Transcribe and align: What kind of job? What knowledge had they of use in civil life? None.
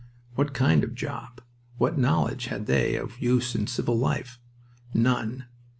What 0.33 0.55
kind 0.55 0.83
of 0.83 0.95
job? 0.95 1.41
What 1.77 1.95
knowledge 1.95 2.45
had 2.47 2.65
they 2.65 2.95
of 2.95 3.21
use 3.21 3.53
in 3.53 3.67
civil 3.67 3.95
life? 3.95 4.39
None. 4.95 5.45